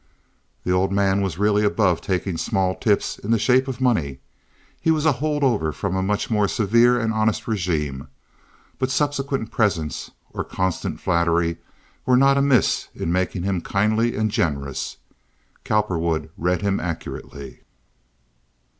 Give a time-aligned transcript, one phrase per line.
[0.63, 4.19] The old man was really above taking small tips in the shape of money.
[4.81, 8.07] He was a hold over from a much more severe and honest regime,
[8.79, 11.57] but subsequent presents or constant flattery
[12.03, 14.97] were not amiss in making him kindly and generous.
[15.63, 17.59] Cowperwood read him accurately.